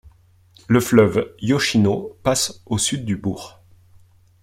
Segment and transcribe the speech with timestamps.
[0.67, 3.61] Le fleuve Yoshino passe au sud du bourg.